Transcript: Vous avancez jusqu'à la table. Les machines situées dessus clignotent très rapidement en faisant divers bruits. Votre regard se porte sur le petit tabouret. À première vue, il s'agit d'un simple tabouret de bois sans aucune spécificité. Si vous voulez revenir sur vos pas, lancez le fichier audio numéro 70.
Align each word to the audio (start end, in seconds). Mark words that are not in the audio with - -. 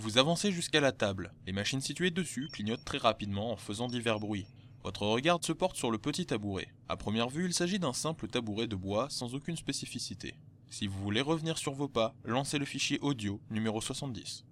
Vous 0.00 0.16
avancez 0.16 0.52
jusqu'à 0.52 0.80
la 0.80 0.92
table. 0.92 1.32
Les 1.44 1.52
machines 1.52 1.80
situées 1.80 2.12
dessus 2.12 2.48
clignotent 2.52 2.84
très 2.84 2.98
rapidement 2.98 3.50
en 3.50 3.56
faisant 3.56 3.88
divers 3.88 4.20
bruits. 4.20 4.46
Votre 4.84 5.02
regard 5.02 5.40
se 5.42 5.52
porte 5.52 5.74
sur 5.74 5.90
le 5.90 5.98
petit 5.98 6.24
tabouret. 6.24 6.68
À 6.88 6.96
première 6.96 7.28
vue, 7.28 7.46
il 7.46 7.52
s'agit 7.52 7.80
d'un 7.80 7.92
simple 7.92 8.28
tabouret 8.28 8.68
de 8.68 8.76
bois 8.76 9.08
sans 9.10 9.34
aucune 9.34 9.56
spécificité. 9.56 10.36
Si 10.70 10.86
vous 10.86 11.02
voulez 11.02 11.20
revenir 11.20 11.58
sur 11.58 11.72
vos 11.72 11.88
pas, 11.88 12.14
lancez 12.22 12.60
le 12.60 12.64
fichier 12.64 13.00
audio 13.00 13.40
numéro 13.50 13.80
70. 13.80 14.44